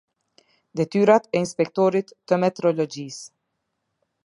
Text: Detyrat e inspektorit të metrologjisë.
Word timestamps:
Detyrat 0.79 1.29
e 1.35 1.41
inspektorit 1.43 2.15
të 2.31 2.41
metrologjisë. 2.45 3.31